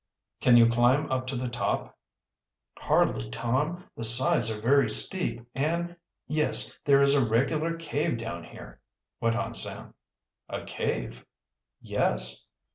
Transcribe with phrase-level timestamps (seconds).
[0.39, 1.95] "Can you climb up to the top?"
[2.79, 8.43] "Hardly, Tom, the sides are very steep, and yes, there is a regular cave down
[8.45, 8.81] here,"
[9.19, 9.93] went on Sam.
[10.49, 11.23] "A cave?"
[11.83, 12.49] "Yes."